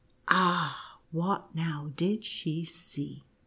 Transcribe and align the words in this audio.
Ah, 0.27 0.97
what 1.11 1.53
now 1.53 1.91
did 1.95 2.23
she 2.25 2.65
see 2.65 3.23